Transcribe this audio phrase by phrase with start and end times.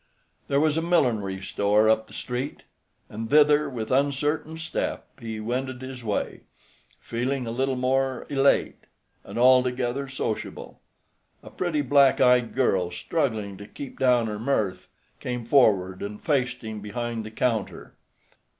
[0.47, 2.63] There was a millinery store up the street,
[3.07, 6.41] and thither with uncertain step he wended his way,
[6.99, 8.85] feeling a little more elate,
[9.23, 10.81] and altogether sociable.
[11.43, 14.87] A pretty, black eyed girl, struggling to keep down her mirth,
[15.19, 17.93] came forward and faced him behind the counter.